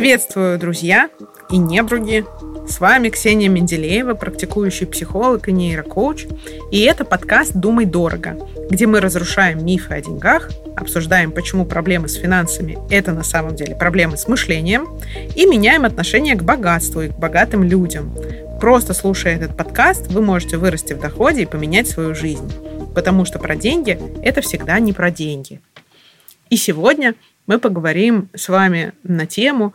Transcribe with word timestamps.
Приветствую, 0.00 0.58
друзья 0.58 1.10
и 1.50 1.58
недруги. 1.58 2.24
С 2.66 2.80
вами 2.80 3.10
Ксения 3.10 3.50
Менделеева, 3.50 4.14
практикующий 4.14 4.86
психолог 4.86 5.46
и 5.46 5.52
нейрокоуч. 5.52 6.24
И 6.72 6.80
это 6.80 7.04
подкаст 7.04 7.52
«Думай 7.52 7.84
дорого», 7.84 8.38
где 8.70 8.86
мы 8.86 9.00
разрушаем 9.00 9.62
мифы 9.62 9.92
о 9.92 10.00
деньгах, 10.00 10.48
обсуждаем, 10.74 11.32
почему 11.32 11.66
проблемы 11.66 12.08
с 12.08 12.14
финансами– 12.14 12.78
это 12.90 13.12
на 13.12 13.22
самом 13.22 13.54
деле 13.54 13.76
проблемы 13.76 14.16
с 14.16 14.26
мышлением, 14.26 14.88
и 15.36 15.44
меняем 15.44 15.84
отношение 15.84 16.34
к 16.34 16.44
богатству 16.44 17.02
и 17.02 17.08
к 17.08 17.18
богатым 17.18 17.62
людям. 17.62 18.16
Просто 18.58 18.94
слушая 18.94 19.36
этот 19.36 19.54
подкаст, 19.54 20.06
вы 20.06 20.22
можете 20.22 20.56
вырасти 20.56 20.94
в 20.94 21.00
доходе 21.00 21.42
и 21.42 21.46
поменять 21.46 21.88
свою 21.88 22.14
жизнь. 22.14 22.50
Потому 22.94 23.26
что 23.26 23.38
про 23.38 23.54
деньги– 23.54 24.00
это 24.22 24.40
всегда 24.40 24.78
не 24.78 24.94
про 24.94 25.10
деньги. 25.10 25.60
И 26.48 26.56
сегодня 26.56 27.14
мы 27.50 27.58
поговорим 27.58 28.28
с 28.32 28.48
вами 28.48 28.92
на 29.02 29.26
тему 29.26 29.74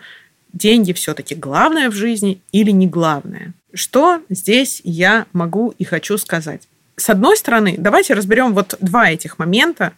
деньги 0.53 0.93
все-таки 0.93 1.35
главное 1.35 1.89
в 1.89 1.93
жизни 1.93 2.39
или 2.53 2.71
не 2.71 2.87
главное. 2.87 3.51
Что 3.73 4.21
здесь 4.29 4.79
я 4.85 5.25
могу 5.33 5.73
и 5.77 5.83
хочу 5.83 6.17
сказать? 6.17 6.61
С 6.95 7.09
одной 7.09 7.35
стороны, 7.35 7.75
давайте 7.77 8.13
разберем 8.13 8.53
вот 8.53 8.77
два 8.79 9.11
этих 9.11 9.39
момента. 9.39 9.91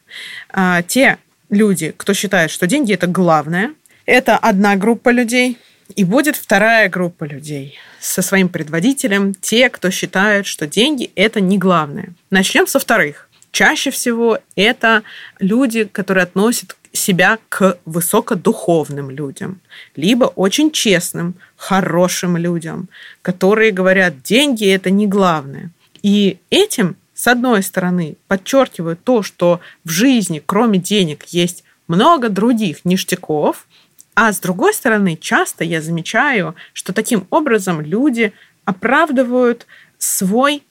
А, 0.49 0.81
те 0.81 1.19
люди, 1.51 1.93
кто 1.95 2.15
считает, 2.15 2.49
что 2.49 2.65
деньги 2.65 2.93
это 2.93 3.05
главное, 3.05 3.75
это 4.07 4.37
одна 4.37 4.75
группа 4.75 5.09
людей, 5.09 5.59
и 5.95 6.03
будет 6.03 6.35
вторая 6.35 6.89
группа 6.89 7.25
людей 7.25 7.77
со 7.99 8.23
своим 8.23 8.49
предводителем, 8.49 9.35
те, 9.35 9.69
кто 9.69 9.91
считает, 9.91 10.47
что 10.47 10.65
деньги 10.65 11.11
это 11.13 11.41
не 11.41 11.59
главное. 11.59 12.09
Начнем 12.31 12.65
со 12.65 12.79
вторых. 12.79 13.29
Чаще 13.51 13.91
всего 13.91 14.39
это 14.55 15.03
люди, 15.39 15.83
которые 15.85 16.23
относят 16.23 16.75
себя 16.93 17.39
к 17.49 17.77
высокодуховным 17.85 19.09
людям, 19.09 19.59
либо 19.95 20.25
очень 20.25 20.71
честным, 20.71 21.35
хорошим 21.55 22.37
людям, 22.37 22.89
которые 23.21 23.71
говорят, 23.71 24.21
деньги 24.21 24.67
это 24.67 24.89
не 24.89 25.07
главное. 25.07 25.71
И 26.03 26.37
этим, 26.49 26.95
с 27.13 27.27
одной 27.27 27.63
стороны, 27.63 28.15
подчеркивают 28.27 29.03
то, 29.03 29.23
что 29.23 29.59
в 29.83 29.89
жизни, 29.89 30.41
кроме 30.45 30.79
денег, 30.79 31.25
есть 31.25 31.63
много 31.87 32.29
других 32.29 32.85
ништяков, 32.85 33.67
а 34.15 34.33
с 34.33 34.39
другой 34.39 34.73
стороны, 34.73 35.15
часто 35.15 35.63
я 35.63 35.81
замечаю, 35.81 36.55
что 36.73 36.93
таким 36.93 37.27
образом 37.29 37.81
люди 37.81 38.33
оправдывают 38.65 39.67
свой 39.97 40.63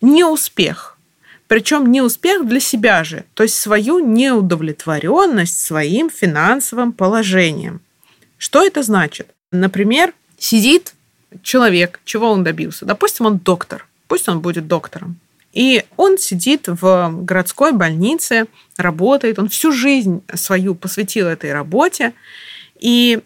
неуспех– 0.00 0.94
причем 1.48 1.90
не 1.90 2.02
успех 2.02 2.46
для 2.46 2.60
себя 2.60 3.02
же, 3.02 3.24
то 3.34 3.42
есть 3.42 3.56
свою 3.56 3.98
неудовлетворенность 3.98 5.60
своим 5.60 6.10
финансовым 6.10 6.92
положением. 6.92 7.80
Что 8.36 8.64
это 8.64 8.82
значит? 8.82 9.34
Например, 9.50 10.12
сидит 10.38 10.94
человек, 11.42 12.00
чего 12.04 12.30
он 12.30 12.44
добился? 12.44 12.84
Допустим, 12.84 13.26
он 13.26 13.38
доктор, 13.38 13.88
пусть 14.06 14.28
он 14.28 14.40
будет 14.40 14.68
доктором. 14.68 15.16
И 15.54 15.84
он 15.96 16.18
сидит 16.18 16.68
в 16.68 17.10
городской 17.22 17.72
больнице, 17.72 18.46
работает, 18.76 19.38
он 19.38 19.48
всю 19.48 19.72
жизнь 19.72 20.22
свою 20.34 20.74
посвятил 20.74 21.26
этой 21.26 21.52
работе, 21.52 22.12
и 22.78 23.20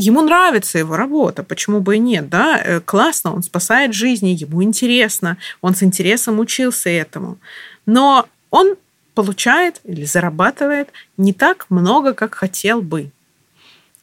ему 0.00 0.22
нравится 0.22 0.78
его 0.78 0.96
работа, 0.96 1.42
почему 1.42 1.80
бы 1.80 1.96
и 1.96 1.98
нет, 1.98 2.28
да, 2.28 2.60
э, 2.62 2.80
классно, 2.80 3.34
он 3.34 3.42
спасает 3.42 3.94
жизни, 3.94 4.28
ему 4.28 4.62
интересно, 4.62 5.36
он 5.60 5.74
с 5.74 5.82
интересом 5.82 6.38
учился 6.38 6.88
этому, 6.88 7.38
но 7.86 8.26
он 8.50 8.76
получает 9.14 9.80
или 9.84 10.04
зарабатывает 10.04 10.88
не 11.16 11.32
так 11.32 11.66
много, 11.68 12.14
как 12.14 12.34
хотел 12.34 12.80
бы. 12.80 13.10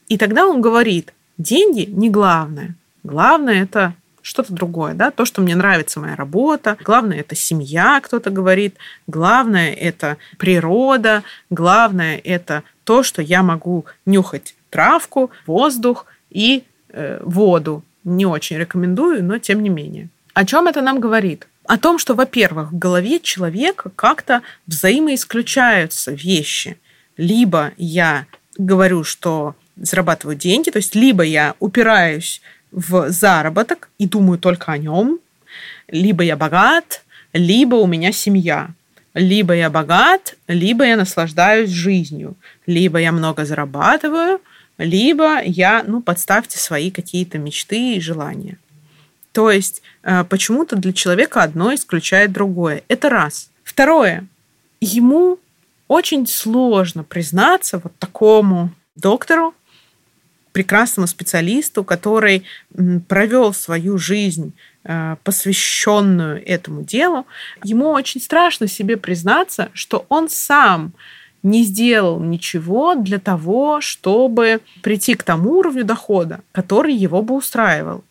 И 0.08 0.16
тогда 0.16 0.46
он 0.46 0.60
говорит, 0.60 1.12
деньги 1.36 1.82
не 1.82 2.08
главное, 2.08 2.74
главное 3.02 3.62
это 3.62 3.94
что-то 4.22 4.52
другое, 4.52 4.94
да, 4.94 5.10
то, 5.10 5.24
что 5.24 5.40
мне 5.40 5.56
нравится 5.56 6.00
моя 6.00 6.14
работа, 6.14 6.76
главное 6.84 7.18
это 7.20 7.34
семья, 7.34 8.00
кто-то 8.02 8.30
говорит, 8.30 8.76
главное 9.06 9.72
это 9.72 10.18
природа, 10.36 11.22
главное 11.50 12.20
это 12.22 12.62
то, 12.84 13.02
что 13.02 13.22
я 13.22 13.42
могу 13.42 13.86
нюхать 14.06 14.54
травку, 14.70 15.30
воздух 15.46 16.06
и 16.30 16.64
э, 16.90 17.20
воду. 17.22 17.82
Не 18.04 18.26
очень 18.26 18.58
рекомендую, 18.58 19.24
но 19.24 19.38
тем 19.38 19.62
не 19.62 19.68
менее. 19.68 20.08
О 20.34 20.44
чем 20.44 20.66
это 20.68 20.80
нам 20.80 21.00
говорит? 21.00 21.46
О 21.64 21.76
том, 21.76 21.98
что, 21.98 22.14
во-первых, 22.14 22.72
в 22.72 22.78
голове 22.78 23.20
человека 23.20 23.90
как-то 23.94 24.42
взаимоисключаются 24.66 26.12
вещи. 26.12 26.78
Либо 27.16 27.72
я 27.76 28.26
говорю, 28.56 29.04
что 29.04 29.54
зарабатываю 29.76 30.36
деньги, 30.36 30.70
то 30.70 30.78
есть 30.78 30.94
либо 30.94 31.22
я 31.22 31.54
упираюсь 31.60 32.40
в 32.70 33.10
заработок 33.10 33.88
и 33.98 34.06
думаю 34.06 34.38
только 34.38 34.72
о 34.72 34.78
нем, 34.78 35.18
либо 35.88 36.22
я 36.22 36.36
богат, 36.36 37.02
либо 37.32 37.76
у 37.76 37.86
меня 37.86 38.12
семья. 38.12 38.70
Либо 39.14 39.54
я 39.54 39.70
богат, 39.70 40.36
либо 40.46 40.84
я 40.84 40.96
наслаждаюсь 40.96 41.70
жизнью, 41.70 42.36
либо 42.66 42.98
я 42.98 43.10
много 43.10 43.44
зарабатываю, 43.44 44.40
либо 44.78 45.42
я, 45.42 45.84
ну, 45.86 46.00
подставьте 46.00 46.58
свои 46.58 46.90
какие-то 46.90 47.38
мечты 47.38 47.96
и 47.96 48.00
желания. 48.00 48.58
То 49.32 49.50
есть 49.50 49.82
э, 50.02 50.24
почему-то 50.24 50.76
для 50.76 50.92
человека 50.92 51.42
одно 51.42 51.74
исключает 51.74 52.32
другое. 52.32 52.82
Это 52.88 53.10
раз. 53.10 53.50
Второе. 53.62 54.26
Ему 54.80 55.38
очень 55.88 56.26
сложно 56.26 57.04
признаться 57.04 57.78
вот 57.78 57.92
такому 57.98 58.70
доктору, 58.96 59.54
прекрасному 60.52 61.06
специалисту, 61.06 61.84
который 61.84 62.44
провел 63.06 63.52
свою 63.52 63.98
жизнь 63.98 64.54
э, 64.84 65.16
посвященную 65.22 66.44
этому 66.44 66.82
делу, 66.82 67.26
ему 67.62 67.90
очень 67.90 68.20
страшно 68.20 68.66
себе 68.66 68.96
признаться, 68.96 69.70
что 69.72 70.04
он 70.08 70.28
сам 70.28 70.92
не 71.42 71.62
сделал 71.64 72.20
ничего 72.20 72.94
для 72.94 73.18
того, 73.18 73.80
чтобы 73.80 74.60
прийти 74.82 75.14
к 75.14 75.22
тому 75.22 75.58
уровню 75.58 75.84
дохода, 75.84 76.40
который 76.52 76.94
его 76.94 77.22
бы 77.22 77.34
устраивал. 77.34 78.04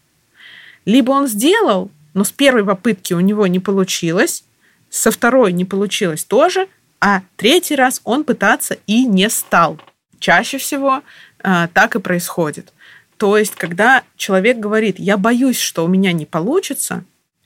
Либо 0.85 1.11
он 1.11 1.27
сделал, 1.27 1.91
но 2.13 2.23
с 2.23 2.31
первой 2.31 2.65
попытки 2.65 3.13
у 3.13 3.19
него 3.19 3.47
не 3.47 3.59
получилось, 3.59 4.43
со 4.89 5.11
второй 5.11 5.51
не 5.51 5.65
получилось 5.65 6.23
тоже, 6.23 6.67
а 6.99 7.21
третий 7.35 7.75
раз 7.75 8.01
он 8.03 8.23
пытаться 8.23 8.77
и 8.87 9.05
не 9.05 9.29
стал. 9.29 9.79
Чаще 10.19 10.57
всего 10.57 11.03
э, 11.43 11.67
так 11.73 11.95
и 11.95 11.99
происходит. 11.99 12.73
То 13.17 13.37
есть, 13.37 13.55
когда 13.55 14.03
человек 14.15 14.57
говорит, 14.57 14.99
я 14.99 15.17
боюсь, 15.17 15.59
что 15.59 15.83
у 15.83 15.87
меня 15.87 16.11
не 16.11 16.25
получится, 16.25 17.03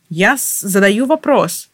я 0.09 0.37
задаю 0.37 1.05
вопрос, 1.05 1.69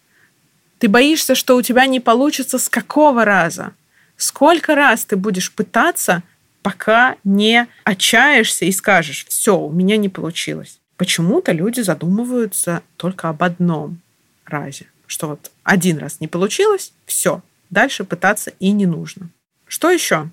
ты 0.79 0.87
боишься, 0.87 1.35
что 1.35 1.55
у 1.55 1.61
тебя 1.61 1.85
не 1.87 1.99
получится 1.99 2.59
с 2.59 2.69
какого 2.69 3.25
раза? 3.25 3.73
Сколько 4.17 4.75
раз 4.75 5.05
ты 5.05 5.15
будешь 5.15 5.51
пытаться, 5.51 6.23
пока 6.63 7.15
не 7.23 7.67
отчаешься 7.83 8.65
и 8.65 8.71
скажешь, 8.71 9.25
все, 9.29 9.57
у 9.57 9.71
меня 9.71 9.95
не 9.95 10.09
получилось. 10.09 10.79
Почему-то 10.97 11.51
люди 11.51 11.81
задумываются 11.81 12.81
только 12.97 13.29
об 13.29 13.43
одном 13.43 13.99
разе, 14.45 14.87
что 15.05 15.27
вот 15.29 15.51
один 15.63 15.99
раз 15.99 16.19
не 16.19 16.27
получилось, 16.27 16.91
все, 17.05 17.43
дальше 17.69 18.03
пытаться 18.03 18.51
и 18.59 18.71
не 18.71 18.87
нужно. 18.87 19.29
Что 19.67 19.91
еще 19.91 20.29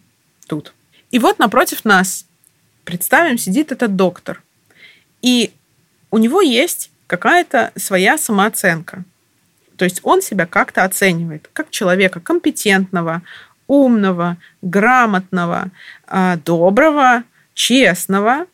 тут? 0.46 0.72
И 1.10 1.18
вот 1.18 1.38
напротив 1.38 1.84
нас, 1.84 2.24
представим, 2.84 3.36
сидит 3.36 3.70
этот 3.70 3.94
доктор, 3.94 4.42
и 5.20 5.52
у 6.10 6.18
него 6.18 6.40
есть 6.40 6.90
какая-то 7.06 7.72
своя 7.76 8.16
самооценка. 8.16 9.04
То 9.76 9.84
есть 9.84 10.00
он 10.02 10.22
себя 10.22 10.46
как-то 10.46 10.84
оценивает, 10.84 11.50
как 11.52 11.70
человека 11.70 12.20
компетентного, 12.20 13.22
умного, 13.66 14.36
грамотного, 14.62 15.70
а, 16.06 16.36
доброго, 16.36 17.24
честного. 17.54 18.46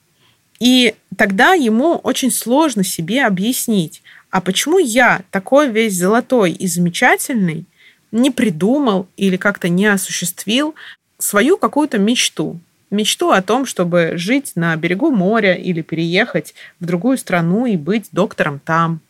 И 0.58 0.94
тогда 1.16 1.54
ему 1.54 1.96
очень 1.96 2.30
сложно 2.30 2.84
себе 2.84 3.24
объяснить, 3.24 4.02
а 4.30 4.40
почему 4.40 4.78
я 4.78 5.22
такой 5.30 5.70
весь 5.70 5.96
золотой 5.96 6.52
и 6.52 6.66
замечательный 6.66 7.64
не 8.12 8.30
придумал 8.30 9.08
или 9.16 9.36
как-то 9.36 9.68
не 9.68 9.86
осуществил 9.86 10.74
свою 11.18 11.56
какую-то 11.56 11.98
мечту. 11.98 12.58
Мечту 12.90 13.30
о 13.30 13.42
том, 13.42 13.66
чтобы 13.66 14.12
жить 14.14 14.52
на 14.56 14.74
берегу 14.76 15.10
моря 15.10 15.54
или 15.54 15.80
переехать 15.80 16.54
в 16.80 16.86
другую 16.86 17.18
страну 17.18 17.66
и 17.66 17.76
быть 17.76 18.08
доктором 18.10 18.58
там. 18.58 19.00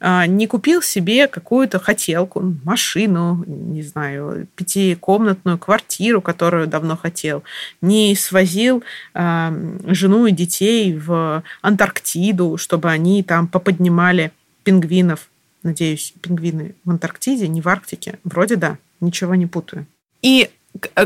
А, 0.00 0.26
не 0.26 0.46
купил 0.46 0.82
себе 0.82 1.28
какую-то 1.28 1.78
хотелку, 1.78 2.54
машину, 2.64 3.44
не 3.46 3.82
знаю, 3.82 4.46
пятикомнатную 4.56 5.58
квартиру, 5.58 6.20
которую 6.20 6.66
давно 6.66 6.96
хотел, 6.96 7.42
не 7.80 8.14
свозил 8.16 8.82
а, 9.14 9.54
жену 9.86 10.26
и 10.26 10.32
детей 10.32 10.96
в 10.96 11.42
Антарктиду, 11.62 12.56
чтобы 12.56 12.90
они 12.90 13.22
там 13.22 13.48
поподнимали 13.48 14.32
пингвинов. 14.62 15.28
Надеюсь, 15.62 16.12
пингвины 16.20 16.74
в 16.84 16.90
Антарктиде, 16.90 17.48
не 17.48 17.60
в 17.60 17.68
Арктике. 17.68 18.18
Вроде 18.24 18.56
да, 18.56 18.78
ничего 19.00 19.34
не 19.34 19.46
путаю. 19.46 19.86
И 20.20 20.50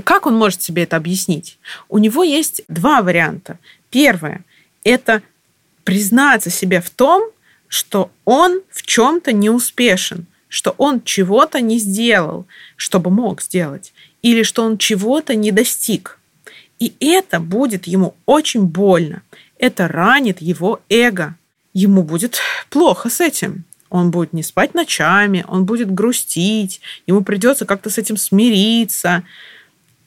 как 0.04 0.26
он 0.26 0.34
может 0.34 0.62
себе 0.62 0.84
это 0.84 0.96
объяснить? 0.96 1.58
У 1.88 1.98
него 1.98 2.22
есть 2.22 2.62
два 2.68 3.02
варианта. 3.02 3.58
Первое– 3.90 4.44
это 4.84 5.22
признаться 5.84 6.50
себе 6.50 6.80
в 6.80 6.90
том, 6.90 7.30
что 7.68 8.10
он 8.24 8.62
в 8.70 8.82
чем-то 8.82 9.32
не 9.32 9.50
успешен, 9.50 10.26
что 10.48 10.74
он 10.78 11.02
чего-то 11.02 11.60
не 11.60 11.78
сделал, 11.78 12.46
чтобы 12.76 13.10
мог 13.10 13.42
сделать, 13.42 13.92
или 14.22 14.42
что 14.42 14.64
он 14.64 14.78
чего-то 14.78 15.34
не 15.34 15.52
достиг. 15.52 16.18
И 16.78 16.94
это 17.00 17.40
будет 17.40 17.86
ему 17.86 18.14
очень 18.26 18.62
больно. 18.62 19.22
Это 19.58 19.88
ранит 19.88 20.40
его 20.40 20.80
эго. 20.88 21.36
Ему 21.74 22.02
будет 22.02 22.38
плохо 22.70 23.10
с 23.10 23.20
этим. 23.20 23.64
Он 23.90 24.10
будет 24.10 24.32
не 24.32 24.42
спать 24.42 24.74
ночами, 24.74 25.44
он 25.48 25.64
будет 25.64 25.92
грустить, 25.92 26.80
ему 27.06 27.22
придется 27.22 27.64
как-то 27.64 27.88
с 27.88 27.96
этим 27.96 28.16
смириться. 28.16 29.22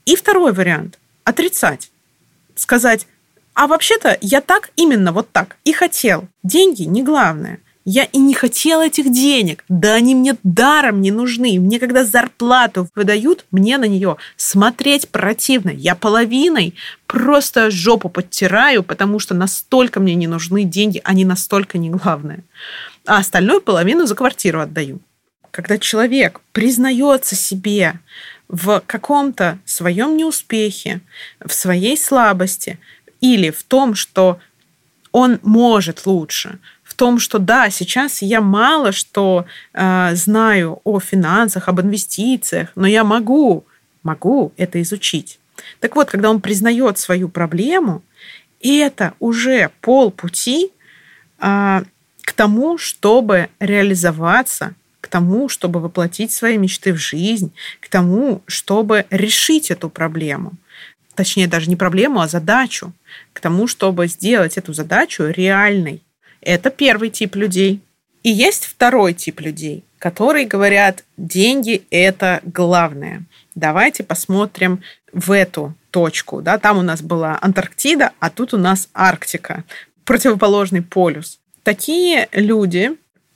И 0.06 0.16
второй 0.16 0.54
вариант– 0.54 1.00
отрицать. 1.24 1.90
Сказать, 2.56 3.08
а 3.62 3.68
вообще-то 3.68 4.18
я 4.22 4.42
так, 4.42 4.72
именно 4.76 5.12
вот 5.12 5.32
так 5.32 5.56
и 5.66 5.72
хотел. 5.72 6.28
Деньги 6.42 6.82
не 6.82 7.04
главное– 7.04 7.60
я 7.86 8.06
и 8.06 8.18
не 8.18 8.34
хотела 8.34 8.86
этих 8.86 9.12
денег. 9.12 9.64
Да 9.68 9.96
они 9.96 10.16
мне 10.16 10.36
даром 10.44 11.02
не 11.02 11.12
нужны. 11.12 11.60
Мне 11.60 11.80
когда 11.80 12.04
зарплату 12.04 12.88
выдают, 12.96 13.46
мне 13.52 13.78
на 13.78 13.86
нее 13.86 14.18
смотреть 14.36 15.10
противно. 15.10 15.70
Я 15.72 15.96
половиной 15.96 16.76
просто 17.06 17.72
жопу 17.72 18.10
подтираю, 18.10 18.84
потому 18.84 19.20
что 19.20 19.34
настолько 19.34 20.00
мне 20.00 20.14
не 20.14 20.28
нужны 20.28 20.64
деньги, 20.64 21.02
они 21.04 21.26
настолько 21.26 21.78
не 21.80 21.90
главное. 21.90 22.44
А 23.08 23.18
остальную 23.18 23.62
половину 23.62 24.06
за 24.06 24.16
квартиру 24.16 24.60
отдаю. 24.60 25.00
Когда 25.52 25.78
человек 25.78 26.42
признается 26.52 27.36
себе 27.36 28.00
в 28.48 28.84
каком-то 28.86 29.60
своем 29.66 30.18
неуспехе, 30.18 31.02
в 31.44 31.54
своей 31.54 31.98
слабости 31.98 32.80
или 33.22 33.52
в 33.52 33.64
том, 33.64 33.96
что 33.96 34.40
он 35.12 35.40
может 35.44 36.06
лучше, 36.06 36.60
в 36.84 36.94
том, 36.94 37.20
что 37.20 37.40
да, 37.40 37.70
сейчас 37.70 38.22
я 38.22 38.42
мало 38.42 38.92
что 38.92 39.46
э, 39.74 40.16
знаю 40.16 40.80
о 40.84 41.00
финансах, 41.00 41.68
об 41.68 41.80
инвестициях, 41.80 42.70
но 42.76 42.88
я 42.88 43.04
могу, 43.04 43.66
могу 44.04 44.52
это 44.58 44.82
изучить. 44.82 45.40
Так 45.80 45.96
вот, 45.96 46.10
когда 46.10 46.30
он 46.30 46.42
признает 46.42 46.98
свою 46.98 47.30
проблему, 47.30 48.02
это 48.62 49.14
уже 49.20 49.72
полпути 49.82 50.72
э, 51.40 51.84
к 52.22 52.34
тому, 52.34 52.78
чтобы 52.78 53.50
реализоваться, 53.60 54.74
к 55.02 55.08
тому, 55.08 55.50
чтобы 55.50 55.80
воплотить 55.80 56.32
свои 56.32 56.58
мечты 56.58 56.94
в 56.94 56.98
жизнь, 56.98 57.52
к 57.80 57.90
тому, 57.90 58.42
чтобы 58.48 59.06
решить 59.10 59.72
эту 59.72 59.90
проблему. 59.90 60.54
Точнее, 61.16 61.48
даже 61.48 61.70
не 61.70 61.76
проблему, 61.76 62.22
а 62.22 62.28
задачу. 62.28 62.94
К 63.34 63.40
тому, 63.40 63.68
чтобы 63.68 64.08
сделать 64.08 64.58
эту 64.58 64.74
задачу 64.74 65.26
реальной. 65.26 66.04
Это 66.42 66.70
первый 66.70 67.10
тип 67.10 67.36
людей. 67.36 67.82
И 68.24 68.30
есть 68.30 68.66
второй 68.66 69.14
тип 69.14 69.42
людей, 69.42 69.84
которые 70.00 70.46
говорят, 70.46 71.04
деньги– 71.18 71.84
это 71.90 72.42
главное. 72.44 73.24
Давайте 73.56 74.04
посмотрим 74.04 74.82
в 75.12 75.32
эту 75.32 75.76
точку. 75.90 76.42
Да? 76.42 76.58
Там 76.58 76.78
у 76.78 76.82
нас 76.82 77.02
была 77.02 77.38
Антарктида, 77.42 78.12
а 78.20 78.30
тут 78.30 78.54
у 78.54 78.58
нас 78.58 78.90
Арктика, 78.94 79.64
противоположный 80.06 80.82
полюс. 80.82 81.40
Такие 81.64 82.28
люди, 82.32 82.92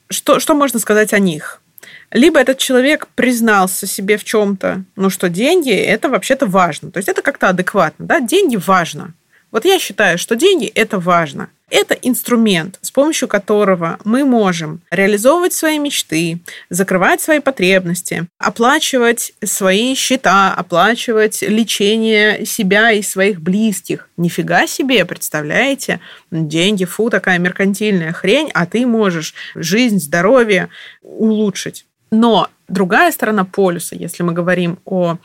что, 0.08 0.40
что 0.40 0.54
можно 0.54 0.78
сказать 0.78 1.12
о 1.12 1.18
них? 1.18 1.60
Либо 2.10 2.40
этот 2.40 2.58
человек 2.58 3.08
признался 3.14 3.86
себе 3.86 4.16
в 4.16 4.24
чем-то, 4.24 4.84
ну 4.96 5.10
что 5.10 5.28
деньги– 5.28 5.72
это 5.72 6.08
вообще-то 6.08 6.46
важно. 6.46 6.90
То 6.90 6.98
есть 6.98 7.08
это 7.08 7.22
как-то 7.22 7.48
адекватно. 7.48 8.06
Да? 8.06 8.20
Деньги 8.20 8.56
важно. 8.56 9.14
Вот 9.50 9.64
я 9.64 9.78
считаю, 9.78 10.18
что 10.18 10.36
деньги– 10.36 10.66
это 10.74 10.98
важно. 10.98 11.48
Это 11.68 11.94
инструмент, 11.94 12.78
с 12.80 12.92
помощью 12.92 13.26
которого 13.26 13.98
мы 14.04 14.24
можем 14.24 14.82
реализовывать 14.90 15.52
свои 15.52 15.80
мечты, 15.80 16.38
закрывать 16.70 17.20
свои 17.20 17.40
потребности, 17.40 18.28
оплачивать 18.38 19.32
свои 19.42 19.96
счета, 19.96 20.54
оплачивать 20.54 21.42
лечение 21.42 22.46
себя 22.46 22.92
и 22.92 23.02
своих 23.02 23.40
близких. 23.40 24.08
Нифига 24.16 24.68
себе, 24.68 25.04
представляете? 25.04 25.98
Деньги, 26.30 26.84
фу, 26.84 27.10
такая 27.10 27.38
меркантильная 27.40 28.12
хрень, 28.12 28.50
а 28.54 28.66
ты 28.66 28.86
можешь 28.86 29.34
жизнь, 29.56 29.98
здоровье 29.98 30.68
улучшить. 31.02 31.84
Но 32.16 32.48
другая 32.68 33.12
сторона 33.12 33.44
полюса, 33.44 33.94
если 33.94 34.22
мы 34.22 34.32
говорим 34.32 34.78
о 34.84 35.18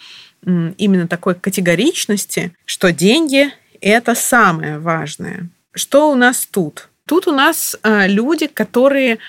именно 0.44 1.08
такой 1.08 1.36
категоричности, 1.36 2.52
что 2.66 2.92
деньги– 2.92 3.52
это 3.82 4.16
самое 4.16 4.80
важное– 4.80 5.50
что 5.74 6.12
у 6.12 6.16
нас 6.16 6.48
тут? 6.50 6.90
Тут 7.06 7.28
у 7.28 7.32
нас 7.32 7.78
э, 7.84 8.08
люди, 8.08 8.48
которые 8.48 9.20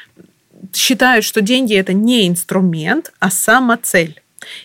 считают, 0.72 1.24
что 1.24 1.40
деньги 1.40 1.74
это 1.76 1.92
не 1.92 2.28
инструмент, 2.28 3.12
а 3.18 3.30
сама 3.30 3.76
цель. 3.76 4.20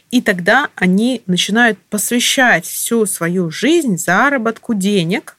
И 0.09 0.21
тогда 0.21 0.69
они 0.75 1.21
начинают 1.27 1.77
посвящать 1.89 2.65
всю 2.65 3.05
свою 3.05 3.51
жизнь 3.51 3.97
заработку 3.97 4.73
денег, 4.73 5.37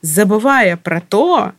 забывая 0.00 0.76
про 0.76 1.00
то, 1.02 1.52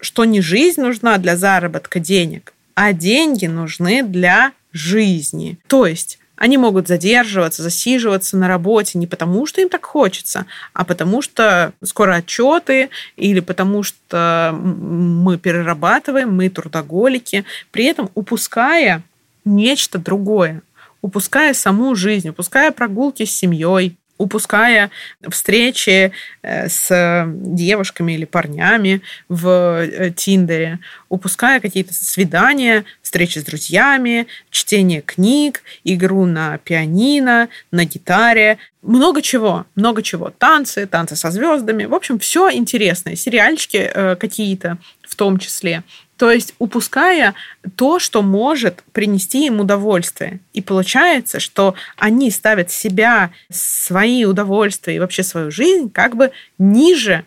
что 0.00 0.24
не 0.24 0.40
жизнь 0.40 0.80
нужна 0.80 1.18
для 1.18 1.36
заработка 1.36 1.98
денег, 1.98 2.54
а 2.74 2.92
деньги 2.92 3.46
нужны 3.46 4.04
для 4.04 4.52
жизни. 4.76 5.58
То 5.66 5.86
есть 5.86 6.18
они 6.36 6.58
могут 6.58 6.86
задерживаться, 6.86 7.62
засиживаться 7.62 8.36
на 8.36 8.46
работе 8.46 8.98
не 8.98 9.06
потому, 9.06 9.46
что 9.46 9.62
им 9.62 9.68
так 9.68 9.84
хочется, 9.86 10.46
а 10.74 10.84
потому 10.84 11.22
что 11.22 11.72
скоро 11.82 12.16
отчеты 12.16 12.90
или 13.16 13.40
потому 13.40 13.82
что 13.82 14.56
мы 14.60 15.38
перерабатываем, 15.38 16.34
мы 16.34 16.50
трудоголики, 16.50 17.44
при 17.70 17.86
этом 17.86 18.10
упуская 18.14 19.02
нечто 19.44 19.98
другое, 19.98 20.62
упуская 21.00 21.54
саму 21.54 21.94
жизнь, 21.94 22.28
упуская 22.28 22.70
прогулки 22.70 23.24
с 23.24 23.34
семьей, 23.34 23.96
упуская 24.18 24.90
встречи 25.28 26.12
э, 26.42 26.68
с 26.68 27.26
девушками 27.28 28.12
или 28.12 28.24
парнями 28.24 29.02
в 29.28 29.48
э, 29.48 30.10
Тиндере, 30.10 30.78
упуская 31.08 31.60
какие-то 31.60 31.94
свидания, 31.94 32.84
встречи 33.02 33.38
с 33.38 33.44
друзьями, 33.44 34.26
чтение 34.50 35.02
книг, 35.02 35.62
игру 35.84 36.26
на 36.26 36.58
пианино, 36.58 37.48
на 37.70 37.84
гитаре, 37.84 38.58
много 38.82 39.20
чего, 39.20 39.66
много 39.74 40.02
чего. 40.02 40.30
Танцы, 40.30 40.86
танцы 40.86 41.16
со 41.16 41.30
звездами. 41.30 41.84
В 41.84 41.94
общем, 41.94 42.18
все 42.18 42.50
интересное. 42.52 43.16
Сериальчики 43.16 43.90
э, 43.92 44.16
какие-то 44.16 44.78
в 45.02 45.14
том 45.16 45.38
числе. 45.38 45.82
То 46.16 46.30
есть 46.30 46.54
упуская 46.58 47.34
то, 47.76 47.98
что 47.98 48.22
может 48.22 48.82
принести 48.92 49.46
им 49.46 49.60
удовольствие. 49.60 50.40
И 50.54 50.62
получается, 50.62 51.40
что 51.40 51.74
они 51.96 52.30
ставят 52.30 52.70
себя, 52.70 53.30
свои 53.50 54.24
удовольствия 54.24 54.96
и 54.96 54.98
вообще 54.98 55.22
свою 55.22 55.50
жизнь 55.50 55.90
как 55.90 56.16
бы 56.16 56.32
ниже 56.58 57.24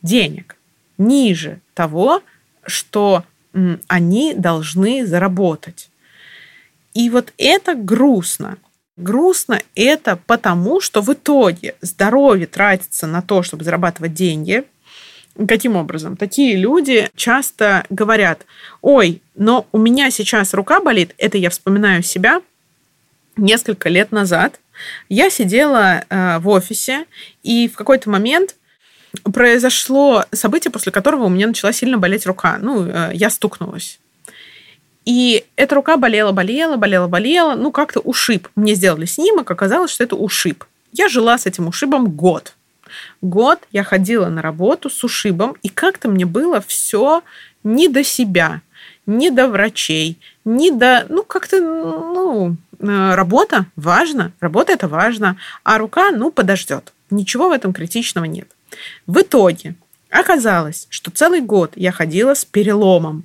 денег, 0.00 0.56
ниже 0.96 1.60
того, 1.74 2.22
что 2.64 3.24
они 3.86 4.34
должны 4.34 5.06
заработать. 5.06 5.90
И 6.94 7.10
вот 7.10 7.32
это 7.36 7.74
грустно. 7.74 8.56
Грустно 8.96 9.60
это 9.74 10.18
потому, 10.26 10.80
что 10.80 11.02
в 11.02 11.12
итоге 11.12 11.74
здоровье 11.80 12.46
тратится 12.46 13.06
на 13.06 13.20
то, 13.20 13.42
чтобы 13.42 13.64
зарабатывать 13.64 14.14
деньги, 14.14 14.64
Каким 15.48 15.76
образом? 15.76 16.16
Такие 16.16 16.56
люди 16.56 17.08
часто 17.16 17.84
говорят, 17.88 18.44
ой, 18.82 19.22
но 19.34 19.66
у 19.72 19.78
меня 19.78 20.10
сейчас 20.10 20.52
рука 20.52 20.80
болит, 20.80 21.14
это 21.18 21.38
я 21.38 21.50
вспоминаю 21.50 22.02
себя 22.02 22.42
несколько 23.36 23.88
лет 23.88 24.12
назад. 24.12 24.60
Я 25.08 25.30
сидела 25.30 26.04
э, 26.08 26.38
в 26.38 26.48
офисе, 26.48 27.06
и 27.42 27.68
в 27.68 27.76
какой-то 27.76 28.10
момент 28.10 28.56
произошло 29.32 30.24
событие, 30.32 30.70
после 30.70 30.92
которого 30.92 31.24
у 31.24 31.28
меня 31.28 31.46
начала 31.46 31.72
сильно 31.72 31.98
болеть 31.98 32.26
рука. 32.26 32.58
Ну, 32.60 32.86
э, 32.86 33.10
я 33.14 33.30
стукнулась. 33.30 34.00
И 35.04 35.44
эта 35.56 35.74
рука 35.74 35.96
болела, 35.96 36.32
болела, 36.32 36.76
болела, 36.76 37.08
болела. 37.08 37.54
Ну, 37.54 37.72
как-то 37.72 38.00
ушиб. 38.00 38.48
Мне 38.54 38.74
сделали 38.74 39.04
снимок, 39.04 39.50
оказалось, 39.50 39.90
что 39.90 40.04
это 40.04 40.16
ушиб. 40.16 40.64
Я 40.92 41.08
жила 41.08 41.38
с 41.38 41.46
этим 41.46 41.68
ушибом 41.68 42.10
год. 42.10 42.54
Год 43.20 43.60
я 43.72 43.84
ходила 43.84 44.28
на 44.28 44.42
работу 44.42 44.90
с 44.90 45.04
ушибом, 45.04 45.56
и 45.62 45.68
как-то 45.68 46.08
мне 46.08 46.26
было 46.26 46.60
все 46.60 47.22
не 47.64 47.88
до 47.88 48.04
себя, 48.04 48.62
не 49.06 49.30
до 49.30 49.48
врачей, 49.48 50.18
не 50.44 50.70
до... 50.70 51.06
Ну, 51.08 51.22
как-то, 51.22 51.60
ну, 51.60 52.56
э, 52.78 53.14
работа 53.14 53.66
важно, 53.76 54.32
работа 54.40 54.72
это 54.72 54.88
важно, 54.88 55.36
а 55.64 55.78
рука, 55.78 56.10
ну, 56.10 56.30
подождет. 56.30 56.92
Ничего 57.10 57.48
в 57.48 57.52
этом 57.52 57.72
критичного 57.72 58.24
нет. 58.24 58.48
В 59.06 59.20
итоге 59.20 59.74
оказалось, 60.10 60.86
что 60.90 61.10
целый 61.10 61.40
год 61.40 61.72
я 61.76 61.92
ходила 61.92 62.34
с 62.34 62.44
переломом. 62.44 63.24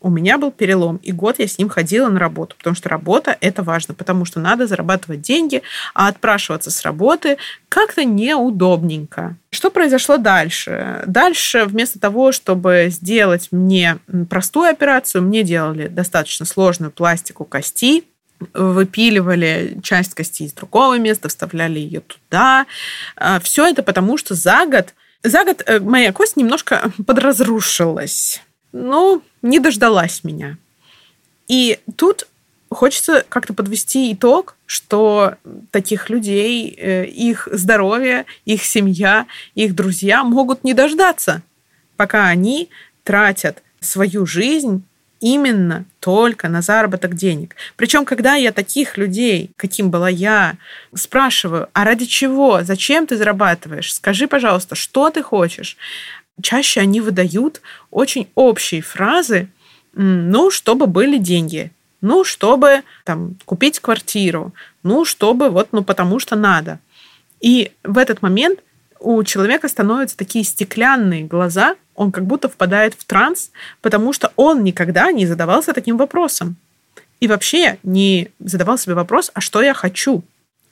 У 0.00 0.10
меня 0.10 0.38
был 0.38 0.50
перелом, 0.50 0.96
и 1.02 1.12
год 1.12 1.38
я 1.38 1.46
с 1.48 1.58
ним 1.58 1.68
ходила 1.68 2.08
на 2.08 2.20
работу, 2.20 2.54
потому 2.56 2.76
что 2.76 2.88
работа– 2.88 3.36
это 3.40 3.62
важно, 3.62 3.94
потому 3.94 4.24
что 4.24 4.40
надо 4.40 4.66
зарабатывать 4.66 5.20
деньги, 5.20 5.62
а 5.94 6.08
отпрашиваться 6.08 6.70
с 6.70 6.82
работы 6.82 7.38
как-то 7.68 8.04
неудобненько. 8.04 9.36
Что 9.50 9.70
произошло 9.70 10.18
дальше? 10.18 11.02
Дальше 11.06 11.64
вместо 11.64 11.98
того, 11.98 12.32
чтобы 12.32 12.88
сделать 12.90 13.48
мне 13.50 13.98
простую 14.28 14.70
операцию, 14.70 15.22
мне 15.22 15.42
делали 15.42 15.88
достаточно 15.88 16.44
сложную 16.46 16.92
пластику 16.92 17.44
кости, 17.44 18.04
выпиливали 18.52 19.78
часть 19.82 20.14
кости 20.14 20.42
из 20.44 20.52
другого 20.52 20.98
места, 20.98 21.28
вставляли 21.28 21.78
ее 21.78 22.00
туда. 22.00 22.66
А, 23.16 23.40
Все 23.40 23.66
это 23.66 23.82
потому, 23.82 24.18
что 24.18 24.34
за 24.34 24.66
год, 24.66 24.94
за 25.22 25.44
год 25.44 25.62
э, 25.66 25.80
моя 25.80 26.12
кость 26.12 26.36
немножко 26.36 26.92
подразрушилась 27.06 28.42
ну, 28.72 29.22
не 29.42 29.58
дождалась 29.58 30.24
меня. 30.24 30.56
И 31.48 31.78
тут 31.96 32.26
хочется 32.70 33.24
как-то 33.28 33.54
подвести 33.54 34.12
итог, 34.12 34.56
что 34.66 35.36
таких 35.70 36.10
людей, 36.10 36.74
э, 36.76 37.06
их 37.06 37.48
здоровье, 37.52 38.26
их 38.44 38.64
семья, 38.64 39.26
их 39.54 39.74
друзья 39.74 40.24
могут 40.24 40.64
не 40.64 40.74
дождаться, 40.74 41.42
пока 41.96 42.26
они 42.26 42.68
тратят 43.04 43.62
свою 43.80 44.26
жизнь 44.26 44.82
именно 45.20 45.84
только 46.00 46.48
на 46.48 46.60
заработок 46.60 47.14
денег. 47.14 47.56
Причем, 47.76 48.04
когда 48.04 48.34
я 48.34 48.52
таких 48.52 48.98
людей, 48.98 49.50
каким 49.56 49.90
была 49.90 50.08
я, 50.08 50.56
спрашиваю, 50.94 51.68
а 51.72 51.84
ради 51.84 52.04
чего, 52.04 52.62
зачем 52.62 53.06
ты 53.06 53.16
зарабатываешь, 53.16 53.94
скажи, 53.94 54.28
пожалуйста, 54.28 54.74
что 54.74 55.10
ты 55.10 55.22
хочешь, 55.22 55.76
чаще 56.42 56.80
они 56.80 57.00
выдают 57.00 57.60
очень 57.90 58.28
общие 58.34 58.82
фразы, 58.82 59.48
ну, 59.94 60.50
чтобы 60.50 60.86
были 60.86 61.18
деньги, 61.18 61.72
ну, 62.00 62.24
чтобы 62.24 62.82
там 63.04 63.36
купить 63.44 63.80
квартиру, 63.80 64.52
ну, 64.82 65.04
чтобы 65.04 65.48
вот, 65.48 65.68
ну, 65.72 65.82
потому 65.82 66.18
что 66.18 66.36
надо. 66.36 66.78
И 67.40 67.72
в 67.82 67.98
этот 67.98 68.22
момент 68.22 68.60
у 69.00 69.22
человека 69.24 69.68
становятся 69.68 70.16
такие 70.16 70.44
стеклянные 70.44 71.24
глаза, 71.24 71.76
он 71.94 72.12
как 72.12 72.24
будто 72.26 72.48
впадает 72.48 72.94
в 72.94 73.04
транс, 73.04 73.50
потому 73.80 74.12
что 74.12 74.32
он 74.36 74.62
никогда 74.64 75.12
не 75.12 75.26
задавался 75.26 75.72
таким 75.72 75.96
вопросом. 75.96 76.56
И 77.20 77.28
вообще 77.28 77.78
не 77.82 78.28
задавал 78.38 78.76
себе 78.76 78.94
вопрос, 78.94 79.30
а 79.32 79.40
что 79.40 79.62
я 79.62 79.72
хочу? 79.72 80.22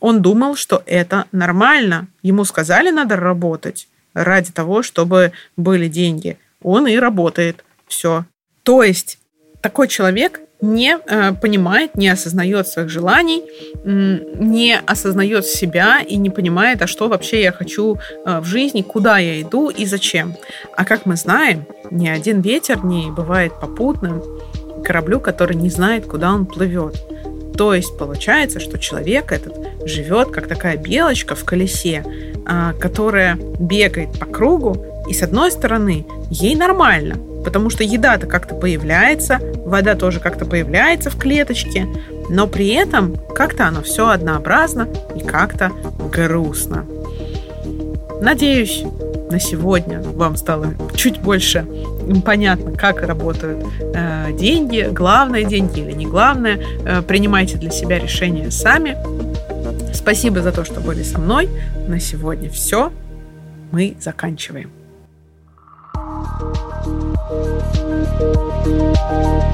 Он 0.00 0.20
думал, 0.20 0.56
что 0.56 0.82
это 0.84 1.24
нормально. 1.32 2.08
Ему 2.22 2.44
сказали, 2.44 2.90
надо 2.90 3.16
работать 3.16 3.88
ради 4.14 4.52
того, 4.52 4.82
чтобы 4.82 5.32
были 5.56 5.88
деньги. 5.88 6.38
Он 6.62 6.86
и 6.86 6.96
работает. 6.96 7.64
Все. 7.86 8.24
То 8.62 8.82
есть 8.82 9.18
такой 9.60 9.88
человек 9.88 10.40
не 10.60 10.96
э, 10.96 11.32
понимает, 11.34 11.96
не 11.96 12.08
осознает 12.08 12.66
своих 12.66 12.88
желаний, 12.88 13.42
не 13.84 14.78
осознает 14.86 15.44
себя 15.44 16.00
и 16.00 16.16
не 16.16 16.30
понимает, 16.30 16.80
а 16.82 16.86
что 16.86 17.08
вообще 17.08 17.42
я 17.42 17.52
хочу 17.52 17.96
э, 17.96 18.40
в 18.40 18.44
жизни, 18.44 18.82
куда 18.82 19.18
я 19.18 19.42
иду 19.42 19.68
и 19.68 19.84
зачем. 19.84 20.34
А 20.76 20.84
как 20.84 21.06
мы 21.06 21.16
знаем, 21.16 21.66
ни 21.90 22.08
один 22.08 22.40
ветер 22.40 22.84
не 22.84 23.10
бывает 23.10 23.52
попутным 23.60 24.22
кораблю, 24.84 25.20
который 25.20 25.56
не 25.56 25.70
знает, 25.70 26.06
куда 26.06 26.32
он 26.32 26.46
плывет. 26.46 26.96
То 27.56 27.74
есть 27.74 27.96
получается, 27.98 28.58
что 28.58 28.78
человек 28.78 29.32
этот 29.32 29.73
живет 29.86 30.30
как 30.30 30.46
такая 30.46 30.76
белочка 30.76 31.34
в 31.34 31.44
колесе, 31.44 32.04
а, 32.46 32.72
которая 32.74 33.36
бегает 33.58 34.18
по 34.18 34.26
кругу, 34.26 34.84
и 35.08 35.14
с 35.14 35.22
одной 35.22 35.50
стороны 35.50 36.06
ей 36.30 36.56
нормально, 36.56 37.16
потому 37.44 37.70
что 37.70 37.84
еда-то 37.84 38.26
как-то 38.26 38.54
появляется, 38.54 39.38
вода 39.64 39.94
тоже 39.94 40.20
как-то 40.20 40.46
появляется 40.46 41.10
в 41.10 41.18
клеточке, 41.18 41.86
но 42.30 42.46
при 42.46 42.68
этом 42.68 43.16
как-то 43.34 43.66
оно 43.66 43.82
все 43.82 44.08
однообразно 44.08 44.88
и 45.14 45.20
как-то 45.20 45.70
грустно. 46.10 46.86
Надеюсь, 48.20 48.84
на 49.30 49.38
сегодня 49.40 50.00
вам 50.00 50.36
стало 50.36 50.74
чуть 50.94 51.20
больше 51.20 51.66
понятно, 52.24 52.72
как 52.72 53.02
работают 53.02 53.64
э, 53.94 54.28
деньги, 54.38 54.88
главное 54.90 55.44
деньги 55.44 55.80
или 55.80 55.92
не 55.92 56.06
главное. 56.06 56.60
Э, 56.84 57.02
принимайте 57.02 57.56
для 57.56 57.70
себя 57.70 57.98
решения 57.98 58.50
сами. 58.50 58.96
Спасибо 60.04 60.42
за 60.42 60.52
то, 60.52 60.66
что 60.66 60.80
были 60.80 61.02
со 61.02 61.18
мной. 61.18 61.48
На 61.88 61.98
сегодня 61.98 62.50
все. 62.50 62.92
Мы 63.72 63.96
заканчиваем. 63.98 64.70
Thank 68.66 69.44
you. 69.44 69.53